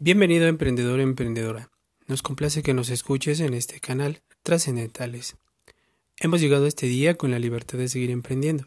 Bienvenido 0.00 0.46
emprendedor 0.46 1.00
emprendedora. 1.00 1.72
Nos 2.06 2.22
complace 2.22 2.62
que 2.62 2.72
nos 2.72 2.88
escuches 2.88 3.40
en 3.40 3.52
este 3.52 3.80
canal 3.80 4.22
Trascendentales. 4.44 5.34
Hemos 6.20 6.40
llegado 6.40 6.66
a 6.66 6.68
este 6.68 6.86
día 6.86 7.16
con 7.16 7.32
la 7.32 7.40
libertad 7.40 7.78
de 7.78 7.88
seguir 7.88 8.12
emprendiendo, 8.12 8.64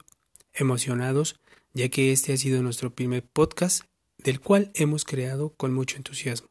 emocionados 0.54 1.39
ya 1.73 1.88
que 1.88 2.12
este 2.12 2.33
ha 2.33 2.38
sido 2.38 2.62
nuestro 2.62 2.94
primer 2.94 3.23
podcast 3.23 3.86
del 4.17 4.41
cual 4.41 4.72
hemos 4.74 5.06
creado 5.06 5.54
con 5.56 5.74
mucho 5.74 5.96
entusiasmo. 5.96 6.49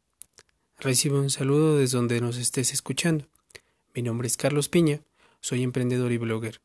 Recibe 0.78 1.20
un 1.20 1.28
saludo 1.28 1.76
desde 1.76 1.98
donde 1.98 2.22
nos 2.22 2.38
estés 2.38 2.72
escuchando. 2.72 3.26
Mi 3.94 4.00
nombre 4.00 4.28
es 4.28 4.38
Carlos 4.38 4.70
Piña, 4.70 5.02
soy 5.42 5.62
emprendedor 5.62 6.10
y 6.10 6.16
blogger. 6.16 6.62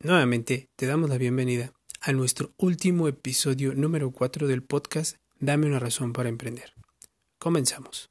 Nuevamente 0.00 0.68
te 0.74 0.86
damos 0.86 1.08
la 1.10 1.18
bienvenida 1.18 1.72
a 2.00 2.10
nuestro 2.10 2.50
último 2.56 3.06
episodio 3.06 3.72
número 3.74 4.10
4 4.10 4.48
del 4.48 4.64
podcast 4.64 5.16
Dame 5.38 5.68
una 5.68 5.78
razón 5.78 6.12
para 6.12 6.28
emprender. 6.28 6.77
Comenzamos. 7.38 8.10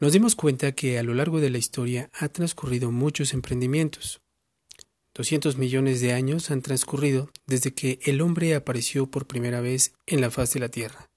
Nos 0.00 0.12
dimos 0.12 0.34
cuenta 0.34 0.72
que 0.72 0.98
a 0.98 1.02
lo 1.02 1.14
largo 1.14 1.40
de 1.40 1.50
la 1.50 1.58
historia 1.58 2.10
ha 2.12 2.28
transcurrido 2.28 2.90
muchos 2.90 3.32
emprendimientos. 3.32 4.20
200 5.14 5.56
millones 5.56 6.00
de 6.00 6.12
años 6.12 6.50
han 6.50 6.60
transcurrido 6.60 7.30
desde 7.46 7.72
que 7.72 8.00
el 8.02 8.20
hombre 8.20 8.54
apareció 8.54 9.10
por 9.10 9.26
primera 9.26 9.60
vez 9.60 9.94
en 10.06 10.20
la 10.20 10.30
faz 10.30 10.52
de 10.52 10.60
la 10.60 10.68
Tierra. 10.68 11.08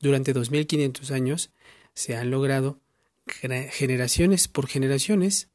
Durante 0.00 0.32
2500 0.32 1.10
años 1.10 1.50
se 1.94 2.16
han 2.16 2.30
logrado 2.30 2.80
generaciones 3.26 4.48
por 4.48 4.66
generaciones, 4.66 5.48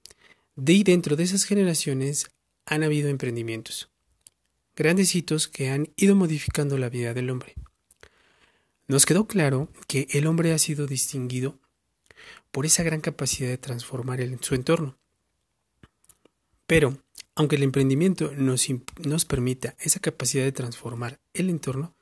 de 0.55 0.73
y 0.73 0.84
dentro 0.84 1.16
de 1.16 1.23
esas 1.23 1.45
generaciones 1.45 2.29
han 2.66 2.84
habido 2.84 3.09
emprendimientos, 3.09 3.90
grandes 4.76 5.16
hitos 5.16 5.48
que 5.48 5.70
han 5.70 5.91
ido 5.95 6.16
modificando 6.16 6.77
la 6.77 6.90
vida 6.90 7.13
del 7.13 7.29
hombre. 7.29 7.55
Nos 8.91 9.05
quedó 9.05 9.26
claro 9.26 9.70
que 9.88 10.10
el 10.12 10.27
hombre 10.27 10.52
ha 10.52 10.57
sido 10.57 10.85
distinguido 10.85 11.57
por 12.52 12.65
esa 12.65 12.84
gran 12.84 12.99
capacidad 12.99 13.48
de 13.48 13.57
transformar 13.57 14.20
su 14.41 14.54
entorno. 14.54 14.98
Pero, 16.68 16.98
aunque 17.34 17.55
el 17.55 17.63
emprendimiento 17.63 18.34
nos, 18.35 18.68
nos 18.98 19.24
permita 19.24 19.77
esa 19.80 20.02
capacidad 20.02 20.43
de 20.43 20.52
transformar 20.52 21.21
el 21.34 21.49
entorno, 21.49 21.96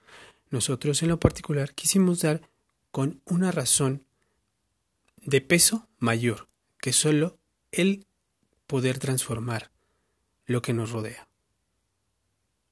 nosotros 0.50 1.04
en 1.04 1.10
lo 1.10 1.20
particular 1.20 1.76
quisimos 1.76 2.22
dar 2.22 2.42
con 2.90 3.22
una 3.26 3.52
razón 3.52 4.04
de 5.18 5.42
peso 5.42 5.88
mayor 6.00 6.48
que 6.82 6.92
solo 6.92 7.38
el 7.72 8.08
poder 8.66 8.98
transformar 8.98 9.70
lo 10.48 10.64
que 10.64 10.74
nos 10.74 10.90
rodea. 10.90 11.30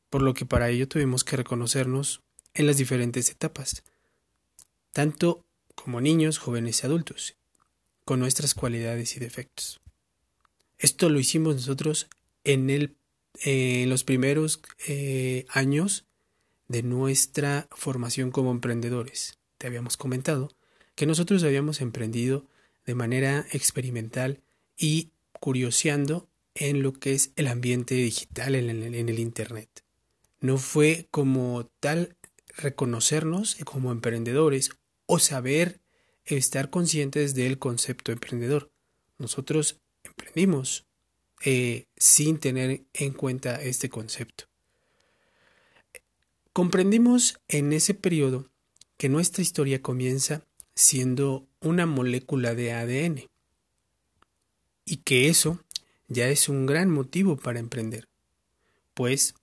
Por 0.09 0.23
lo 0.23 0.33
que 0.33 0.47
para 0.47 0.69
ello 0.69 0.87
tuvimos 0.87 1.23
que 1.23 1.37
reconocernos 1.37 2.23
en 2.55 2.65
las 2.65 2.77
diferentes 2.77 3.29
etapas 3.29 3.83
tanto 4.97 5.45
como 5.75 6.01
niños, 6.01 6.39
jóvenes 6.39 6.81
y 6.81 6.87
adultos, 6.87 7.35
con 8.03 8.19
nuestras 8.19 8.55
cualidades 8.55 9.15
y 9.15 9.19
defectos. 9.19 9.79
Esto 10.79 11.09
lo 11.09 11.19
hicimos 11.19 11.53
nosotros 11.53 12.07
en, 12.43 12.95
los 13.87 14.03
primeros 14.03 14.59
eh, 14.87 15.45
años 15.49 16.07
de 16.67 16.81
nuestra 16.81 17.67
formación 17.69 18.31
como 18.31 18.49
emprendedores. 18.49 19.37
Te 19.59 19.67
habíamos 19.67 19.97
comentado 19.97 20.49
que 20.95 21.05
nosotros 21.05 21.43
habíamos 21.43 21.79
emprendido 21.79 22.47
de 22.87 22.95
manera 22.95 23.45
experimental 23.51 24.41
y 24.79 25.11
curioseando 25.39 26.27
en 26.55 26.81
lo 26.81 26.93
que 26.93 27.13
es 27.13 27.33
el 27.35 27.45
ambiente 27.49 27.93
digital 27.93 28.55
en 28.55 28.71
el, 28.71 28.95
en 28.95 29.09
el 29.09 29.19
Internet. 29.19 29.83
No 30.39 30.57
fue 30.57 31.07
como 31.11 31.69
tal 31.79 32.17
reconocernos 32.57 33.57
como 33.63 33.91
emprendedores 33.91 34.71
o 35.07 35.17
saber 35.17 35.81
estar 36.25 36.69
conscientes 36.69 37.33
del 37.33 37.57
concepto 37.57 38.11
emprendedor. 38.11 38.71
Nosotros 39.17 39.79
emprendimos 40.03 40.85
eh, 41.43 41.85
sin 41.97 42.39
tener 42.39 42.83
en 42.93 43.13
cuenta 43.13 43.61
este 43.61 43.89
concepto. 43.89 44.45
Comprendimos 46.53 47.39
en 47.47 47.73
ese 47.73 47.93
periodo 47.93 48.49
que 48.97 49.09
nuestra 49.09 49.41
historia 49.41 49.81
comienza 49.81 50.43
siendo 50.75 51.47
una 51.61 51.85
molécula 51.85 52.55
de 52.55 52.73
ADN 52.73 53.29
y 54.85 54.97
que 54.97 55.27
eso 55.27 55.59
ya 56.07 56.27
es 56.29 56.49
un 56.49 56.65
gran 56.65 56.89
motivo 56.89 57.37
para 57.37 57.59
emprender, 57.59 58.07
pues 58.93 59.35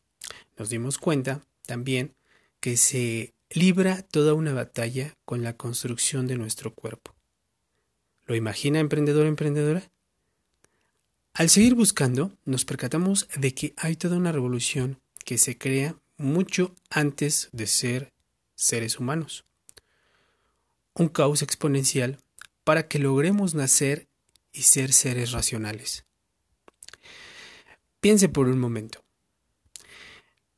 nos 0.58 0.70
dimos 0.70 0.98
cuenta 0.98 1.44
también 1.66 2.14
que 2.60 2.76
se 2.76 3.34
libra 3.54 4.02
toda 4.02 4.34
una 4.34 4.52
batalla 4.52 5.16
con 5.24 5.44
la 5.44 5.56
construcción 5.56 6.26
de 6.26 6.36
nuestro 6.36 6.74
cuerpo. 6.74 7.14
¿Lo 8.26 8.34
imagina 8.34 8.80
emprendedor 8.80 9.26
emprendedora? 9.26 9.90
Al 11.34 11.48
seguir 11.48 11.74
buscando, 11.74 12.36
nos 12.44 12.64
percatamos 12.64 13.28
de 13.36 13.54
que 13.54 13.72
hay 13.76 13.94
toda 13.96 14.16
una 14.16 14.32
revolución 14.32 15.00
que 15.24 15.38
se 15.38 15.56
crea 15.56 15.96
mucho 16.16 16.74
antes 16.90 17.48
de 17.52 17.66
ser 17.68 18.12
seres 18.56 18.98
humanos. 18.98 19.44
Un 20.94 21.08
caos 21.08 21.42
exponencial 21.42 22.18
para 22.64 22.88
que 22.88 22.98
logremos 22.98 23.54
nacer 23.54 24.08
y 24.52 24.62
ser 24.62 24.92
seres 24.92 25.30
racionales. 25.30 26.04
Piense 28.00 28.28
por 28.28 28.48
un 28.48 28.58
momento. 28.58 29.04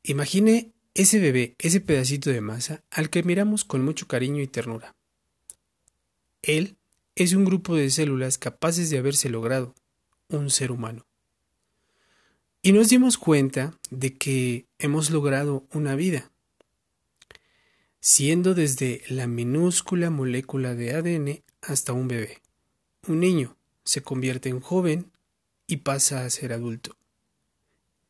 Imagine 0.03 0.73
ese 0.97 1.21
bebé, 1.21 1.55
ese 1.59 1.81
pedacito 1.81 2.31
de 2.31 2.41
masa 2.41 2.83
al 2.91 3.11
que 3.11 3.23
miramos 3.23 3.65
con 3.65 3.85
mucho 3.85 4.09
cariño 4.09 4.43
y 4.43 4.47
ternura. 4.47 4.97
Él 6.41 6.77
es 7.15 7.35
un 7.35 7.45
grupo 7.45 7.77
de 7.77 7.91
células 7.91 8.39
capaces 8.39 8.89
de 8.89 8.97
haberse 8.97 9.29
logrado 9.29 9.75
un 10.29 10.49
ser 10.49 10.73
humano. 10.73 11.07
Y 12.63 12.73
nos 12.73 12.89
dimos 12.89 13.19
cuenta 13.19 13.79
de 13.91 14.17
que 14.17 14.67
hemos 14.79 15.11
logrado 15.11 15.67
una 15.71 15.95
vida, 15.97 16.31
siendo 18.01 18.55
desde 18.55 19.03
la 19.09 19.27
minúscula 19.27 20.09
molécula 20.11 20.75
de 20.75 20.95
ADN 20.95 21.43
hasta 21.61 21.93
un 21.93 22.09
bebé. 22.09 22.41
Un 23.07 23.21
niño 23.21 23.57
se 23.85 24.03
convierte 24.03 24.49
en 24.49 24.61
joven 24.61 25.13
y 25.67 25.79
pasa 25.79 26.25
a 26.25 26.31
ser 26.31 26.55
adulto. 26.55 26.97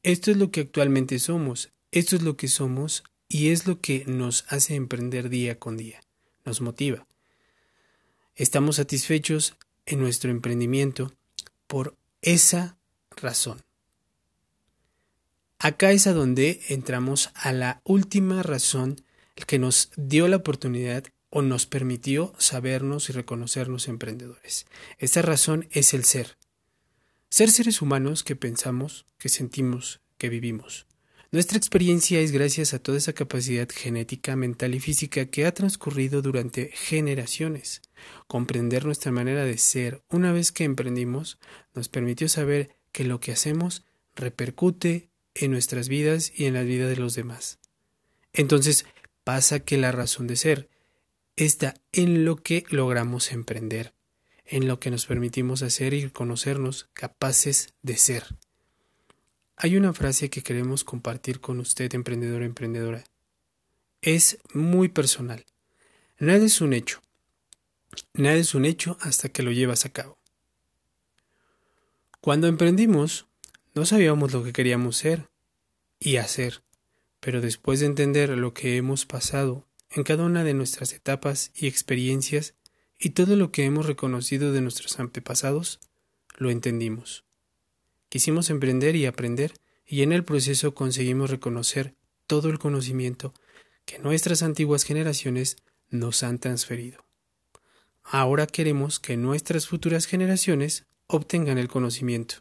Esto 0.04 0.30
es 0.30 0.36
lo 0.36 0.52
que 0.52 0.60
actualmente 0.60 1.18
somos 1.18 1.72
esto 1.90 2.16
es 2.16 2.22
lo 2.22 2.36
que 2.36 2.48
somos 2.48 3.04
y 3.28 3.48
es 3.48 3.66
lo 3.66 3.80
que 3.80 4.04
nos 4.06 4.44
hace 4.48 4.74
emprender 4.74 5.28
día 5.28 5.58
con 5.58 5.76
día, 5.76 6.00
nos 6.44 6.60
motiva. 6.60 7.06
Estamos 8.34 8.76
satisfechos 8.76 9.56
en 9.86 10.00
nuestro 10.00 10.30
emprendimiento 10.30 11.12
por 11.66 11.96
esa 12.20 12.76
razón. 13.16 13.62
Acá 15.58 15.92
es 15.92 16.06
a 16.06 16.12
donde 16.12 16.60
entramos 16.68 17.30
a 17.34 17.52
la 17.52 17.80
última 17.84 18.42
razón 18.42 19.02
que 19.46 19.58
nos 19.58 19.90
dio 19.96 20.28
la 20.28 20.36
oportunidad 20.36 21.04
o 21.30 21.42
nos 21.42 21.66
permitió 21.66 22.34
sabernos 22.38 23.08
y 23.08 23.12
reconocernos 23.12 23.88
emprendedores. 23.88 24.66
Esta 24.98 25.22
razón 25.22 25.68
es 25.70 25.94
el 25.94 26.04
ser. 26.04 26.36
Ser 27.28 27.50
seres 27.50 27.82
humanos 27.82 28.22
que 28.22 28.36
pensamos, 28.36 29.06
que 29.18 29.28
sentimos, 29.28 30.00
que 30.18 30.28
vivimos. 30.28 30.86
Nuestra 31.32 31.58
experiencia 31.58 32.20
es 32.20 32.30
gracias 32.30 32.72
a 32.72 32.78
toda 32.78 32.98
esa 32.98 33.12
capacidad 33.12 33.68
genética, 33.68 34.36
mental 34.36 34.76
y 34.76 34.80
física 34.80 35.26
que 35.26 35.44
ha 35.44 35.52
transcurrido 35.52 36.22
durante 36.22 36.70
generaciones. 36.72 37.82
Comprender 38.28 38.84
nuestra 38.84 39.10
manera 39.10 39.44
de 39.44 39.58
ser 39.58 40.02
una 40.08 40.32
vez 40.32 40.52
que 40.52 40.62
emprendimos 40.62 41.38
nos 41.74 41.88
permitió 41.88 42.28
saber 42.28 42.76
que 42.92 43.02
lo 43.04 43.18
que 43.18 43.32
hacemos 43.32 43.84
repercute 44.14 45.10
en 45.34 45.50
nuestras 45.50 45.88
vidas 45.88 46.32
y 46.34 46.44
en 46.44 46.54
la 46.54 46.62
vida 46.62 46.86
de 46.86 46.96
los 46.96 47.14
demás. 47.14 47.58
Entonces 48.32 48.86
pasa 49.24 49.60
que 49.60 49.78
la 49.78 49.90
razón 49.90 50.28
de 50.28 50.36
ser 50.36 50.70
está 51.34 51.74
en 51.92 52.24
lo 52.24 52.36
que 52.36 52.64
logramos 52.70 53.32
emprender, 53.32 53.94
en 54.44 54.68
lo 54.68 54.78
que 54.78 54.92
nos 54.92 55.06
permitimos 55.06 55.62
hacer 55.62 55.92
y 55.92 56.08
conocernos 56.10 56.88
capaces 56.94 57.74
de 57.82 57.96
ser. 57.96 58.36
Hay 59.58 59.76
una 59.76 59.94
frase 59.94 60.28
que 60.28 60.42
queremos 60.42 60.84
compartir 60.84 61.40
con 61.40 61.60
usted, 61.60 61.94
emprendedor 61.94 62.42
emprendedora. 62.42 63.04
Es 64.02 64.38
muy 64.52 64.90
personal. 64.90 65.46
Nada 66.18 66.44
es 66.44 66.60
un 66.60 66.74
hecho. 66.74 67.00
Nada 68.12 68.36
es 68.36 68.54
un 68.54 68.66
hecho 68.66 68.98
hasta 69.00 69.30
que 69.30 69.42
lo 69.42 69.52
llevas 69.52 69.86
a 69.86 69.88
cabo. 69.88 70.18
Cuando 72.20 72.48
emprendimos, 72.48 73.28
no 73.74 73.86
sabíamos 73.86 74.34
lo 74.34 74.44
que 74.44 74.52
queríamos 74.52 74.98
ser 74.98 75.30
y 75.98 76.16
hacer, 76.16 76.62
pero 77.20 77.40
después 77.40 77.80
de 77.80 77.86
entender 77.86 78.30
lo 78.30 78.52
que 78.52 78.76
hemos 78.76 79.06
pasado 79.06 79.66
en 79.90 80.02
cada 80.02 80.24
una 80.24 80.44
de 80.44 80.52
nuestras 80.52 80.92
etapas 80.92 81.50
y 81.54 81.66
experiencias 81.66 82.54
y 82.98 83.10
todo 83.10 83.36
lo 83.36 83.52
que 83.52 83.64
hemos 83.64 83.86
reconocido 83.86 84.52
de 84.52 84.60
nuestros 84.60 85.00
antepasados, 85.00 85.80
lo 86.36 86.50
entendimos. 86.50 87.25
Quisimos 88.08 88.50
emprender 88.50 88.96
y 88.96 89.06
aprender, 89.06 89.52
y 89.86 90.02
en 90.02 90.12
el 90.12 90.24
proceso 90.24 90.74
conseguimos 90.74 91.30
reconocer 91.30 91.94
todo 92.26 92.48
el 92.48 92.58
conocimiento 92.58 93.34
que 93.84 93.98
nuestras 93.98 94.42
antiguas 94.42 94.84
generaciones 94.84 95.56
nos 95.90 96.22
han 96.22 96.38
transferido. 96.38 97.04
Ahora 98.02 98.46
queremos 98.46 99.00
que 99.00 99.16
nuestras 99.16 99.66
futuras 99.66 100.06
generaciones 100.06 100.86
obtengan 101.06 101.58
el 101.58 101.68
conocimiento. 101.68 102.36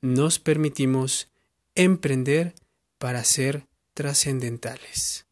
Nos 0.00 0.38
permitimos 0.38 1.28
emprender 1.74 2.54
para 2.98 3.24
ser 3.24 3.66
trascendentales. 3.94 5.26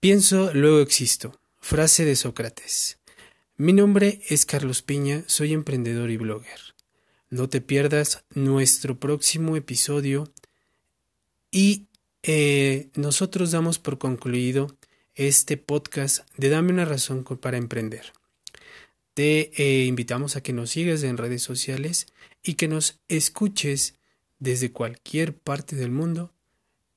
Pienso, 0.00 0.52
luego 0.52 0.80
existo. 0.80 1.38
Frase 1.60 2.04
de 2.04 2.16
Sócrates. 2.16 2.98
Mi 3.56 3.74
nombre 3.74 4.22
es 4.28 4.46
Carlos 4.46 4.80
Piña, 4.80 5.24
soy 5.26 5.52
emprendedor 5.52 6.10
y 6.10 6.16
blogger. 6.16 6.74
No 7.28 7.50
te 7.50 7.60
pierdas 7.60 8.24
nuestro 8.34 8.98
próximo 8.98 9.56
episodio 9.56 10.32
y 11.50 11.86
eh, 12.22 12.88
nosotros 12.94 13.50
damos 13.50 13.78
por 13.78 13.98
concluido 13.98 14.74
este 15.14 15.58
podcast 15.58 16.26
de 16.38 16.48
Dame 16.48 16.72
una 16.72 16.86
razón 16.86 17.24
para 17.24 17.58
emprender. 17.58 18.14
Te 19.12 19.52
eh, 19.62 19.84
invitamos 19.84 20.36
a 20.36 20.42
que 20.42 20.54
nos 20.54 20.70
sigas 20.70 21.02
en 21.02 21.18
redes 21.18 21.42
sociales 21.42 22.06
y 22.42 22.54
que 22.54 22.68
nos 22.68 23.00
escuches 23.08 23.96
desde 24.38 24.72
cualquier 24.72 25.36
parte 25.36 25.76
del 25.76 25.90
mundo 25.90 26.32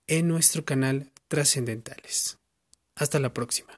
en 0.08 0.30
nuestro 0.30 0.64
canal 0.64 1.12
Trascendentales. 1.28 2.38
Hasta 2.96 3.20
la 3.20 3.34
próxima. 3.34 3.78